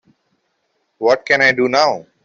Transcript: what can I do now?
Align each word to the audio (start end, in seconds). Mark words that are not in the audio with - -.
what 0.97 1.23
can 1.27 1.43
I 1.43 1.51
do 1.51 1.69
now? 1.69 2.07